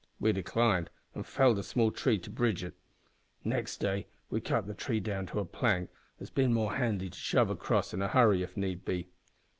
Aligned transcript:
We 0.19 0.31
declined, 0.31 0.89
and 1.13 1.23
felled 1.23 1.59
a 1.59 1.63
small 1.63 1.91
tree 1.91 2.17
to 2.17 2.31
bridge 2.31 2.63
it. 2.63 2.73
Next 3.43 3.77
day 3.77 4.07
we 4.31 4.41
cut 4.41 4.65
the 4.65 4.73
tree 4.73 4.99
down 4.99 5.27
to 5.27 5.39
a 5.39 5.45
plank, 5.45 5.91
as 6.19 6.31
bein' 6.31 6.51
more 6.55 6.73
handy 6.73 7.11
to 7.11 7.15
shove 7.15 7.51
across 7.51 7.93
in 7.93 8.01
a 8.01 8.07
hurry 8.07 8.41
if 8.41 8.57
need 8.57 8.83
be. 8.83 9.09